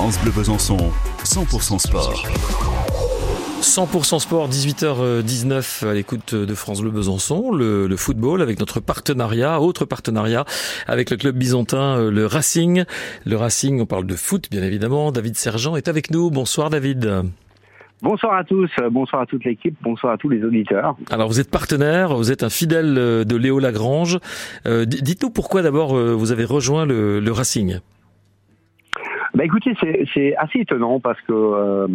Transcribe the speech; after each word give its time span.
France 0.00 0.18
Bleu 0.22 0.32
Besançon, 0.34 0.78
100% 1.24 1.78
sport. 1.78 2.26
100% 3.60 4.18
sport, 4.18 4.48
18h19 4.48 5.86
à 5.86 5.92
l'écoute 5.92 6.34
de 6.34 6.54
France 6.54 6.80
Bleu 6.80 6.90
Besançon, 6.90 7.52
le, 7.52 7.86
le, 7.86 7.96
football 7.98 8.40
avec 8.40 8.58
notre 8.60 8.80
partenariat, 8.80 9.60
autre 9.60 9.84
partenariat 9.84 10.46
avec 10.86 11.10
le 11.10 11.18
club 11.18 11.36
byzantin, 11.36 11.98
euh, 11.98 12.10
le 12.10 12.24
Racing. 12.24 12.84
Le 13.26 13.36
Racing, 13.36 13.78
on 13.78 13.84
parle 13.84 14.06
de 14.06 14.14
foot 14.14 14.48
bien 14.50 14.62
évidemment. 14.62 15.12
David 15.12 15.36
Sergent 15.36 15.76
est 15.76 15.86
avec 15.86 16.10
nous. 16.10 16.30
Bonsoir 16.30 16.70
David. 16.70 17.26
Bonsoir 18.00 18.38
à 18.38 18.44
tous, 18.44 18.70
bonsoir 18.90 19.20
à 19.20 19.26
toute 19.26 19.44
l'équipe, 19.44 19.76
bonsoir 19.82 20.14
à 20.14 20.16
tous 20.16 20.30
les 20.30 20.42
auditeurs. 20.42 20.96
Alors 21.10 21.28
vous 21.28 21.40
êtes 21.40 21.50
partenaire, 21.50 22.16
vous 22.16 22.32
êtes 22.32 22.42
un 22.42 22.48
fidèle 22.48 22.94
de 22.94 23.36
Léo 23.36 23.58
Lagrange. 23.58 24.18
Euh, 24.64 24.86
Dites-nous 24.86 25.28
pourquoi 25.28 25.60
d'abord 25.60 25.94
euh, 25.94 26.14
vous 26.14 26.32
avez 26.32 26.46
rejoint 26.46 26.86
le, 26.86 27.20
le 27.20 27.32
Racing. 27.32 27.80
Bah 29.40 29.46
écoutez, 29.46 29.74
c'est 30.12 30.36
assez 30.36 30.58
étonnant 30.58 31.00
parce 31.00 31.18
que 31.22 31.32
euh, 31.32 31.88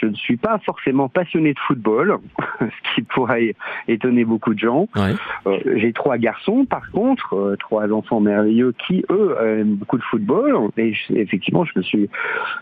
je 0.00 0.04
ne 0.04 0.14
suis 0.14 0.36
pas 0.36 0.58
forcément 0.66 1.08
passionné 1.08 1.54
de 1.54 1.58
football, 1.60 2.18
ce 2.60 2.94
qui 2.94 3.00
pourrait 3.00 3.54
étonner 3.88 4.26
beaucoup 4.26 4.52
de 4.52 4.58
gens. 4.58 4.86
Ouais. 4.94 5.14
Euh, 5.46 5.60
J'ai 5.76 5.94
trois 5.94 6.18
garçons, 6.18 6.66
par 6.66 6.90
contre, 6.90 7.36
euh, 7.36 7.56
trois 7.56 7.90
enfants 7.90 8.20
merveilleux 8.20 8.74
qui, 8.86 9.02
eux, 9.10 9.34
aiment 9.40 9.76
beaucoup 9.76 9.96
de 9.96 10.02
football. 10.02 10.68
Et 10.76 10.92
je, 10.92 11.14
effectivement, 11.14 11.64
je 11.64 11.72
me 11.76 11.82
suis 11.82 12.10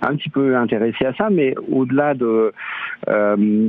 un 0.03 0.15
petit 0.15 0.31
peu 0.31 0.57
intéressé 0.57 1.05
à 1.05 1.15
ça, 1.15 1.29
mais 1.29 1.57
au-delà 1.69 2.15
de... 2.15 2.53
Euh, 3.09 3.69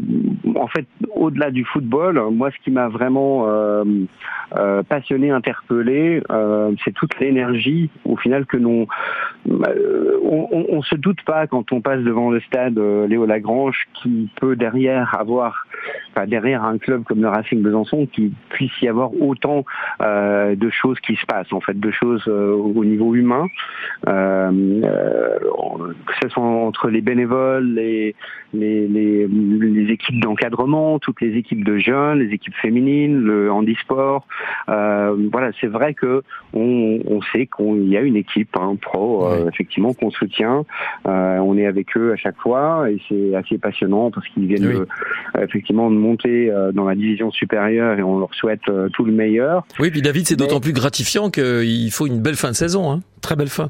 en 0.56 0.68
fait, 0.68 0.86
au-delà 1.16 1.50
du 1.50 1.66
football, 1.66 2.22
moi, 2.32 2.52
ce 2.52 2.64
qui 2.64 2.70
m'a 2.70 2.90
vraiment 2.90 3.48
euh, 3.48 4.84
passionné, 4.84 5.32
interpellé, 5.32 6.22
c'est 6.86 6.94
toute 6.94 7.20
l'énergie, 7.20 7.90
au 8.06 8.18
final, 8.18 8.46
que 8.46 8.58
nous... 8.58 8.86
On, 10.52 10.66
on, 10.70 10.82
se 10.82 10.96
doute 10.96 11.22
pas 11.24 11.48
quand 11.48 11.72
on 11.72 11.82
passe 11.82 12.02
devant 12.02 12.30
le 12.30 12.40
stade 12.42 12.78
euh, 12.78 13.08
Léo 13.08 13.26
Lagrange 13.26 13.88
qui 13.94 14.30
peut 14.40 14.56
derrière 14.56 15.16
avoir, 15.20 15.66
derrière 16.28 16.64
un 16.64 16.78
club 16.78 17.04
comme 17.04 17.22
le 17.22 17.28
Racing 17.30 17.62
Besançon, 17.62 18.08
qui 18.08 18.34
puisse 18.50 18.82
y 18.82 18.88
avoir 18.88 19.12
autant 19.22 19.66
euh, 20.02 20.56
de 20.56 20.70
choses 20.70 21.00
qui 21.00 21.16
se 21.16 21.26
passent 21.26 21.54
en 21.54 21.62
fait, 21.62 21.80
de 21.80 21.92
choses 21.92 22.24
euh, 22.28 22.54
au 22.54 22.84
niveau 22.86 23.16
humain, 23.16 23.48
que 24.06 24.12
ce 26.22 26.30
soit 26.30 26.44
entre 26.44 26.90
les 26.90 27.02
bénévoles, 27.02 27.74
les 27.74 28.16
les, 28.54 28.88
les, 28.88 29.28
les 29.28 29.63
équipes 30.14 30.22
d'encadrement, 30.22 31.00
toutes 31.00 31.22
les 31.22 31.38
équipes 31.38 31.64
de 31.64 31.78
jeunes, 31.78 32.20
les 32.20 32.34
équipes 32.34 32.56
féminines, 32.56 33.22
le 33.22 33.52
handisport. 33.52 34.26
voilà, 34.68 35.52
c'est 35.60 35.68
vrai 35.68 35.94
que 35.94 36.24
on, 36.54 37.00
on 37.08 37.22
sait 37.34 37.48
qu'il 37.48 37.88
y 37.88 37.98
a 37.98 38.02
une 38.02 38.16
équipe 38.16 38.56
hein, 38.60 38.76
pro, 38.82 39.28
ouais. 39.28 39.48
effectivement, 39.48 39.94
qu'on 39.94 40.12
soutient. 40.12 40.66
Euh, 41.08 41.38
on 41.38 41.58
est 41.58 41.66
avec 41.66 41.96
eux 41.98 42.12
à 42.12 42.16
chaque 42.16 42.38
fois 42.38 42.90
et 42.90 43.00
c'est 43.10 43.36
assez 43.36 43.58
passionnant 43.58 44.12
parce 44.12 44.28
qu'ils 44.30 44.48
viennent 44.48 44.68
oui. 44.68 44.86
euh, 45.38 45.44
effectivement 45.44 45.90
de 45.90 45.96
monter 45.96 46.52
euh, 46.52 46.72
dans 46.72 46.86
la 46.86 46.96
division 46.96 47.32
supérieure 47.32 47.98
et 47.98 48.04
on 48.04 48.20
leur 48.20 48.34
souhaite 48.34 48.62
euh, 48.70 48.90
tout 48.90 49.06
le 49.06 49.12
meilleur. 49.12 49.66
Oui, 49.80 49.92
puis 49.92 50.02
David, 50.02 50.28
c'est 50.28 50.36
d'autant 50.36 50.60
plus 50.60 50.74
gratifiant 50.74 51.30
qu'il 51.30 51.92
faut 51.92 52.08
une 52.08 52.22
belle 52.22 52.36
fin 52.36 52.50
de 52.50 52.56
saison, 52.56 52.92
hein. 52.92 53.02
très 53.22 53.36
belle 53.36 53.50
fin. 53.50 53.70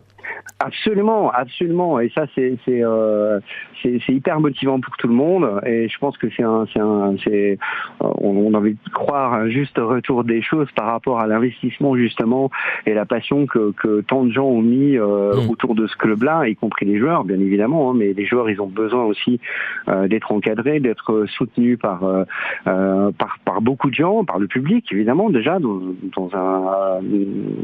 Absolument, 0.66 1.30
absolument. 1.30 2.00
Et 2.00 2.10
ça, 2.16 2.26
c'est 2.36 2.58
c'est 2.64 2.82
euh, 2.82 3.42
hyper 3.84 4.40
motivant 4.40 4.80
pour 4.80 4.96
tout 4.96 5.10
le 5.10 5.14
monde. 5.14 5.60
Et 5.66 5.90
je 5.90 5.98
pense 6.00 6.18
que 6.18 6.28
c'est 6.38 6.44
un, 6.44 6.66
c'est 6.72 6.80
un, 6.80 7.16
c'est 7.22 7.58
on, 8.00 8.30
on, 8.30 8.54
a 8.54 8.60
envie 8.60 8.76
de 8.76 8.90
croire 8.94 9.34
un 9.34 9.50
juste 9.50 9.78
retour 9.78 10.24
des 10.24 10.42
choses 10.42 10.70
par 10.74 10.86
rapport 10.86 11.20
à 11.20 11.28
l'investissement 11.28 11.98
justement 11.98 12.50
et 12.86 12.94
la 12.94 13.06
passion 13.06 13.46
que, 13.46 13.74
que 13.74 14.02
tant 14.02 14.24
de 14.24 14.32
gens 14.32 14.46
ont 14.46 14.62
mis 14.62 14.98
euh, 14.98 15.36
mmh. 15.36 15.50
autour 15.50 15.76
de 15.76 15.86
ce 15.86 15.98
club-là, 15.98 16.48
y 16.48 16.56
compris 16.56 16.86
les 16.86 16.98
joueurs, 16.98 17.26
bien 17.26 17.40
évidemment. 17.42 17.92
Hein, 17.92 17.96
mais 17.98 18.14
les 18.14 18.26
joueurs, 18.26 18.50
ils 18.50 18.62
ont 18.62 18.68
besoin 18.68 19.04
aussi 19.04 19.42
euh, 19.90 20.08
d'être 20.08 20.32
encadrés, 20.32 20.80
d'être 20.80 21.26
soutenus 21.28 21.78
par, 21.78 22.06
euh, 22.06 23.12
par 23.12 23.38
par 23.44 23.62
beaucoup 23.62 23.90
de 23.90 23.96
gens, 23.96 24.24
par 24.24 24.40
le 24.40 24.48
public, 24.48 24.86
évidemment 24.94 25.30
déjà 25.30 25.60
dans, 25.60 25.82
dans 26.16 26.30
un 26.34 27.02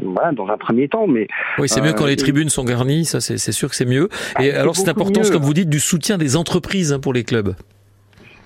voilà, 0.04 0.32
dans 0.32 0.48
un 0.48 0.58
premier 0.58 0.88
temps. 0.88 1.06
Mais 1.06 1.28
oui, 1.58 1.66
c'est 1.66 1.80
mieux 1.80 1.94
quand 1.94 2.06
les 2.06 2.16
tribunes 2.16 2.50
sont 2.50 2.64
garnies 2.64 2.89
ça 3.04 3.20
c'est 3.20 3.52
sûr 3.52 3.70
que 3.70 3.76
c'est 3.76 3.86
mieux. 3.86 4.08
Et 4.40 4.52
ah, 4.52 4.60
alors 4.60 4.76
c'est 4.76 4.88
important, 4.88 5.22
comme 5.30 5.42
vous 5.42 5.54
dites, 5.54 5.70
du 5.70 5.80
soutien 5.80 6.18
des 6.18 6.36
entreprises 6.36 6.92
hein, 6.92 7.00
pour 7.00 7.12
les 7.12 7.24
clubs. 7.24 7.54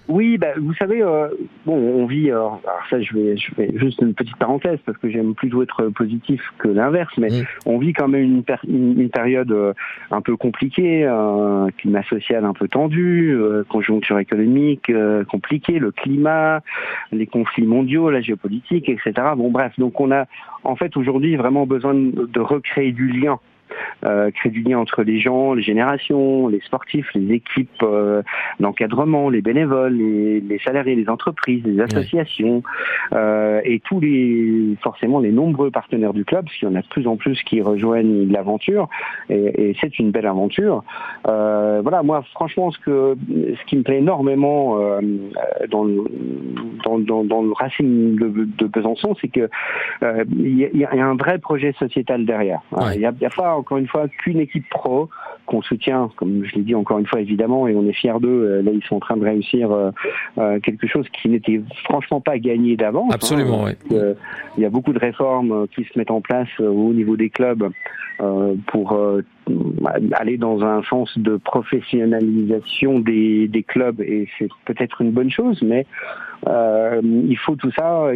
Oui, 0.06 0.36
bah, 0.36 0.48
vous 0.60 0.74
savez, 0.74 1.02
euh, 1.02 1.28
bon, 1.64 1.74
on 1.76 2.04
vit. 2.04 2.30
Euh, 2.30 2.36
alors 2.36 2.60
ça, 2.90 3.00
je 3.00 3.14
vais, 3.14 3.36
je 3.38 3.54
fais 3.54 3.70
juste 3.76 4.02
une 4.02 4.12
petite 4.12 4.36
parenthèse 4.36 4.78
parce 4.84 4.98
que 4.98 5.08
j'aime 5.08 5.34
plutôt 5.34 5.62
être 5.62 5.88
positif 5.88 6.42
que 6.58 6.68
l'inverse, 6.68 7.12
mais 7.16 7.30
mmh. 7.30 7.44
on 7.64 7.78
vit 7.78 7.94
quand 7.94 8.08
même 8.08 8.22
une, 8.22 8.42
une, 8.68 9.00
une 9.00 9.08
période 9.08 9.50
euh, 9.50 9.72
un 10.10 10.20
peu 10.20 10.36
compliquée, 10.36 11.06
un 11.06 11.68
climat 11.78 12.02
social 12.02 12.44
un 12.44 12.52
peu 12.52 12.68
tendu, 12.68 13.36
conjoncture 13.70 14.18
économique 14.18 14.92
compliquée, 15.30 15.78
le 15.78 15.90
climat, 15.90 16.60
les 17.12 17.26
conflits 17.26 17.66
mondiaux, 17.66 18.10
la 18.10 18.20
géopolitique, 18.20 18.88
etc. 18.88 19.12
Bon, 19.36 19.50
bref, 19.50 19.72
donc 19.78 20.00
on 20.00 20.10
a 20.10 20.26
en 20.64 20.76
fait 20.76 20.96
aujourd'hui 20.96 21.36
vraiment 21.36 21.66
besoin 21.66 21.94
de, 21.94 22.26
de 22.26 22.40
recréer 22.40 22.92
du 22.92 23.08
lien 23.08 23.38
euh, 24.04 24.30
créer 24.30 24.52
du 24.52 24.62
lien 24.62 24.78
entre 24.78 25.02
les 25.02 25.18
gens, 25.18 25.54
les 25.54 25.62
générations, 25.62 26.48
les 26.48 26.60
sportifs, 26.60 27.12
les 27.14 27.34
équipes 27.34 27.82
euh, 27.82 28.22
d'encadrement, 28.60 29.28
les 29.28 29.42
bénévoles, 29.42 29.94
les, 29.94 30.40
les, 30.40 30.58
salariés, 30.58 30.94
les 30.94 31.08
entreprises, 31.08 31.62
les 31.64 31.80
associations 31.80 32.62
euh, 33.12 33.60
et 33.64 33.80
tous 33.80 34.00
les 34.00 34.76
forcément 34.82 35.20
les 35.20 35.32
nombreux 35.32 35.70
partenaires 35.70 36.12
du 36.12 36.24
club, 36.24 36.44
parce 36.44 36.56
qu'il 36.56 36.68
y 36.68 36.70
en 36.70 36.74
a 36.74 36.82
de 36.82 36.88
plus 36.88 37.06
en 37.06 37.16
plus 37.16 37.42
qui 37.42 37.60
rejoignent 37.60 38.30
l'aventure 38.30 38.88
et, 39.30 39.70
et 39.70 39.76
c'est 39.80 39.98
une 39.98 40.10
belle 40.10 40.26
aventure. 40.26 40.84
Euh, 41.26 41.80
voilà, 41.82 42.02
moi 42.02 42.22
franchement 42.32 42.70
ce 42.70 42.78
que 42.78 43.16
ce 43.28 43.64
qui 43.66 43.76
me 43.76 43.82
plaît 43.82 43.98
énormément 43.98 44.78
euh, 44.78 45.00
dans, 45.70 45.84
le, 45.84 46.04
dans, 46.84 46.98
dans, 46.98 47.24
dans, 47.24 47.42
le 47.42 47.52
Racing 47.52 48.16
de, 48.16 48.48
de 48.58 48.66
Besançon, 48.66 49.14
c'est 49.20 49.28
que 49.28 49.48
il 50.36 50.58
y, 50.58 50.78
y, 50.78 50.84
a 50.84 51.06
un 51.06 51.16
vrai 51.16 51.38
projet 51.38 51.72
sociétal 51.78 52.24
derrière. 52.24 52.60
Il 52.94 52.98
n'y 52.98 53.06
a, 53.06 53.08
a 53.08 53.30
pas 53.30 53.56
encore 53.64 53.78
une 53.78 53.88
fois 53.88 54.08
qu'une 54.08 54.40
équipe 54.40 54.68
pro 54.68 55.08
qu'on 55.46 55.62
soutient, 55.62 56.10
comme 56.16 56.44
je 56.44 56.54
l'ai 56.54 56.62
dit 56.62 56.74
encore 56.74 56.98
une 56.98 57.06
fois 57.06 57.20
évidemment, 57.20 57.66
et 57.66 57.74
on 57.74 57.86
est 57.86 57.94
fiers 57.94 58.20
d'eux. 58.20 58.60
Là, 58.60 58.70
ils 58.72 58.84
sont 58.84 58.96
en 58.96 59.00
train 59.00 59.16
de 59.16 59.24
réussir 59.24 59.70
euh, 59.72 60.60
quelque 60.60 60.86
chose 60.86 61.06
qui 61.08 61.30
n'était 61.30 61.62
franchement 61.84 62.20
pas 62.20 62.38
gagné 62.38 62.76
d'avance. 62.76 63.14
Absolument, 63.14 63.66
hein, 63.66 63.72
oui. 63.90 63.96
Euh, 63.96 64.12
il 64.58 64.62
y 64.62 64.66
a 64.66 64.70
beaucoup 64.70 64.92
de 64.92 64.98
réformes 64.98 65.66
qui 65.68 65.84
se 65.84 65.98
mettent 65.98 66.10
en 66.10 66.20
place 66.20 66.48
au 66.60 66.92
niveau 66.92 67.16
des 67.16 67.30
clubs 67.30 67.70
euh, 68.20 68.54
pour 68.66 68.98
aller 70.12 70.36
dans 70.36 70.62
un 70.62 70.82
sens 70.82 71.16
de 71.16 71.36
professionnalisation 71.36 72.98
des, 72.98 73.48
des 73.48 73.62
clubs, 73.62 74.00
et 74.02 74.28
c'est 74.38 74.48
peut-être 74.66 75.00
une 75.00 75.10
bonne 75.10 75.30
chose, 75.30 75.62
mais 75.62 75.86
euh, 76.46 77.00
il 77.02 77.36
faut 77.38 77.56
tout 77.56 77.70
ça 77.76 78.08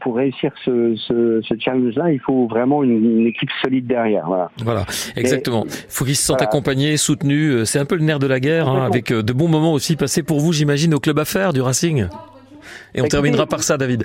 pour 0.00 0.16
réussir 0.16 0.50
ce, 0.64 0.94
ce, 0.96 1.40
ce 1.42 1.54
challenge-là. 1.58 2.12
Il 2.12 2.20
faut 2.20 2.46
vraiment 2.46 2.82
une, 2.82 3.20
une, 3.20 3.26
équipe 3.26 3.50
solide 3.62 3.86
derrière. 3.86 4.26
Voilà, 4.26 4.50
voilà 4.62 4.86
exactement. 5.16 5.64
Il 5.66 5.72
faut 5.88 6.04
qu'ils 6.04 6.16
se 6.16 6.24
sentent 6.24 6.38
voilà. 6.38 6.48
accompagnés, 6.50 6.96
soutenus. 6.96 7.64
C'est 7.64 7.78
un 7.78 7.84
peu 7.84 7.96
le 7.96 8.02
nerf 8.02 8.18
de 8.18 8.26
la 8.26 8.40
guerre, 8.40 8.68
hein, 8.68 8.84
avec 8.84 9.12
de 9.12 9.32
bons 9.32 9.48
moments 9.48 9.72
aussi 9.72 9.96
passés 9.96 10.22
pour 10.22 10.40
vous, 10.40 10.52
j'imagine, 10.52 10.94
au 10.94 11.00
club 11.00 11.18
à 11.18 11.24
faire 11.24 11.52
du 11.52 11.60
Racing. 11.60 11.98
Et 11.98 13.00
on 13.00 13.04
Écoutez, 13.04 13.08
terminera 13.08 13.46
par 13.46 13.62
ça, 13.62 13.76
David. 13.76 14.04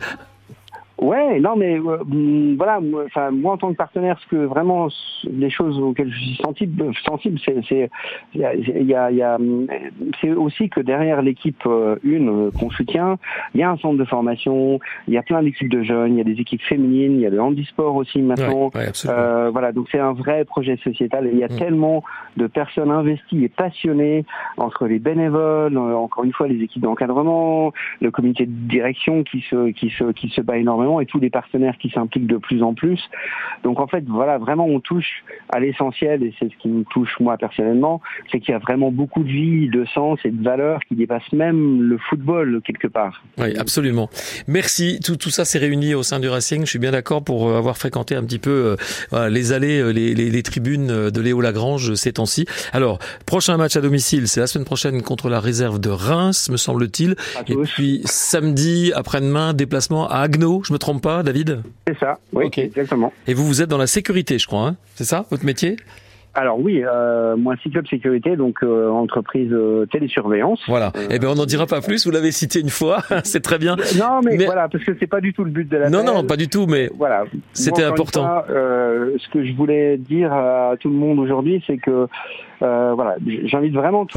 Ouais, 1.03 1.37
non, 1.41 1.57
mais 1.57 1.77
euh, 1.77 1.97
voilà, 2.57 2.79
moi, 2.79 3.03
enfin, 3.05 3.29
moi 3.31 3.53
en 3.53 3.57
tant 3.57 3.71
que 3.71 3.75
partenaire, 3.75 4.17
ce 4.23 4.27
que 4.27 4.37
vraiment 4.37 4.87
les 5.29 5.49
choses 5.49 5.77
auxquelles 5.77 6.09
je 6.09 6.17
suis 6.17 6.39
sensible, 6.41 6.91
sensible, 7.05 7.39
c'est, 7.45 7.89
y 8.33 8.45
a, 8.45 8.55
y 8.55 8.93
a, 8.95 9.11
y 9.11 9.21
a 9.21 9.37
c'est 10.21 10.31
aussi 10.31 10.69
que 10.69 10.79
derrière 10.79 11.21
l'équipe 11.21 11.61
euh, 11.65 11.97
une 12.03 12.47
euh, 12.47 12.51
qu'on 12.57 12.69
soutient, 12.69 13.17
il 13.53 13.59
y 13.59 13.63
a 13.63 13.69
un 13.69 13.75
centre 13.77 13.97
de 13.97 14.05
formation, 14.05 14.79
il 15.09 15.13
y 15.13 15.17
a 15.17 15.23
plein 15.23 15.43
d'équipes 15.43 15.69
de 15.69 15.83
jeunes, 15.83 16.13
il 16.13 16.17
y 16.19 16.21
a 16.21 16.23
des 16.23 16.39
équipes 16.39 16.61
féminines, 16.61 17.15
il 17.15 17.19
y 17.19 17.25
a 17.25 17.29
le 17.29 17.41
handisport 17.41 17.95
aussi 17.95 18.21
maintenant. 18.21 18.71
Ouais, 18.73 18.87
ouais, 18.87 18.91
euh, 19.07 19.49
voilà, 19.51 19.73
donc 19.73 19.87
c'est 19.91 19.99
un 19.99 20.13
vrai 20.13 20.45
projet 20.45 20.77
sociétal. 20.77 21.27
Et 21.27 21.31
il 21.31 21.37
y 21.37 21.43
a 21.43 21.47
mmh. 21.47 21.57
tellement 21.57 22.03
de 22.37 22.47
personnes 22.47 22.91
investies 22.91 23.43
et 23.43 23.49
passionnées 23.49 24.25
entre 24.55 24.87
les 24.87 24.99
bénévoles, 24.99 25.77
encore 25.77 26.23
une 26.23 26.31
fois 26.31 26.47
les 26.47 26.63
équipes 26.63 26.83
d'encadrement, 26.83 27.73
le 27.99 28.09
comité 28.09 28.45
de 28.45 28.51
direction 28.51 29.23
qui 29.23 29.41
se 29.49 29.71
qui 29.71 29.89
se 29.89 30.11
qui 30.13 30.29
se 30.29 30.39
bat 30.39 30.57
énormément 30.57 30.92
et 30.99 31.05
tous 31.05 31.19
les 31.19 31.29
partenaires 31.29 31.77
qui 31.77 31.89
s'impliquent 31.89 32.27
de 32.27 32.37
plus 32.37 32.63
en 32.63 32.73
plus. 32.73 32.99
Donc 33.63 33.79
en 33.79 33.87
fait, 33.87 34.03
voilà, 34.07 34.37
vraiment 34.37 34.65
on 34.65 34.79
touche 34.79 35.23
à 35.49 35.59
l'essentiel 35.59 36.23
et 36.23 36.33
c'est 36.39 36.49
ce 36.49 36.57
qui 36.57 36.69
me 36.69 36.83
touche 36.85 37.19
moi 37.19 37.37
personnellement, 37.37 38.01
c'est 38.31 38.39
qu'il 38.39 38.51
y 38.51 38.55
a 38.55 38.59
vraiment 38.59 38.91
beaucoup 38.91 39.23
de 39.23 39.29
vie, 39.29 39.69
de 39.69 39.85
sens 39.85 40.19
et 40.25 40.31
de 40.31 40.43
valeurs 40.43 40.79
qui 40.87 40.95
dépassent 40.95 41.31
même 41.31 41.81
le 41.81 41.97
football 41.97 42.61
quelque 42.65 42.87
part. 42.87 43.23
Oui, 43.37 43.55
absolument. 43.57 44.09
Merci. 44.47 44.99
Tout, 45.03 45.17
tout 45.17 45.29
ça 45.29 45.45
s'est 45.45 45.59
réuni 45.59 45.93
au 45.93 46.03
sein 46.03 46.19
du 46.19 46.29
Racing. 46.29 46.65
Je 46.65 46.69
suis 46.69 46.79
bien 46.79 46.91
d'accord 46.91 47.23
pour 47.23 47.49
euh, 47.49 47.57
avoir 47.57 47.77
fréquenté 47.77 48.15
un 48.15 48.23
petit 48.23 48.39
peu 48.39 48.49
euh, 48.49 48.75
voilà, 49.09 49.29
les 49.29 49.51
allées, 49.51 49.79
euh, 49.79 49.91
les, 49.91 50.13
les, 50.13 50.29
les, 50.29 50.43
tribunes 50.43 51.09
de 51.09 51.21
Léo 51.21 51.41
Lagrange 51.41 51.93
ces 51.95 52.13
temps-ci. 52.13 52.45
Alors, 52.73 52.99
prochain 53.25 53.57
match 53.57 53.75
à 53.75 53.81
domicile, 53.81 54.27
c'est 54.27 54.39
la 54.39 54.47
semaine 54.47 54.65
prochaine 54.65 55.01
contre 55.01 55.29
la 55.29 55.39
réserve 55.39 55.79
de 55.79 55.89
Reims, 55.89 56.49
me 56.49 56.57
semble-t-il. 56.57 57.15
Et 57.47 57.55
puis 57.55 58.01
samedi 58.05 58.91
après-demain, 58.95 59.53
déplacement 59.53 60.07
à 60.09 60.17
Agno. 60.17 60.61
Je 60.65 60.73
me 60.73 60.77
trompe 60.83 61.01
pas, 61.01 61.23
David 61.23 61.63
C'est 61.87 61.97
ça, 61.97 62.19
oui, 62.33 62.45
okay. 62.45 62.63
exactement. 62.63 63.13
Et 63.25 63.33
vous, 63.33 63.45
vous 63.45 63.61
êtes 63.61 63.69
dans 63.69 63.77
la 63.77 63.87
sécurité, 63.87 64.37
je 64.37 64.47
crois, 64.47 64.67
hein 64.67 64.75
c'est 64.95 65.05
ça, 65.05 65.25
votre 65.31 65.45
métier 65.45 65.77
Alors 66.33 66.59
oui, 66.59 66.83
euh, 66.83 67.37
moi 67.37 67.55
Cyclope 67.63 67.87
Sécurité, 67.87 68.35
donc 68.35 68.57
euh, 68.63 68.89
entreprise 68.89 69.51
euh, 69.53 69.85
télésurveillance. 69.85 70.59
Voilà. 70.67 70.91
Eh 71.09 71.19
bien, 71.19 71.29
on 71.29 71.35
n'en 71.35 71.45
dira 71.45 71.67
pas 71.67 71.79
plus. 71.79 72.05
Vous 72.05 72.11
l'avez 72.11 72.31
cité 72.31 72.59
une 72.59 72.69
fois, 72.69 72.97
c'est 73.23 73.41
très 73.41 73.57
bien. 73.59 73.77
Non, 73.97 74.19
mais, 74.21 74.43
voilà, 74.43 74.67
parce 74.67 74.83
que 74.83 74.91
c'est 74.99 75.07
pas 75.07 75.21
du 75.21 75.33
tout 75.33 75.45
le 75.45 75.51
but 75.51 75.69
de 75.69 75.77
la. 75.77 75.89
Non, 75.89 76.03
non, 76.03 76.25
pas 76.25 76.35
du 76.35 76.49
tout, 76.49 76.67
mais 76.67 76.91
voilà. 76.97 77.23
C'était 77.53 77.83
important. 77.83 78.43
ce 78.49 79.29
que 79.29 79.45
je 79.45 79.53
voulais 79.53 79.97
dire 79.97 80.33
à 80.33 80.73
tout 80.77 80.89
le 80.89 80.95
monde 80.95 81.17
aujourd'hui, 81.19 81.63
c'est 81.65 81.77
que 81.77 82.07
voilà, 82.59 83.15
j'invite 83.45 83.73
vraiment 83.73 84.05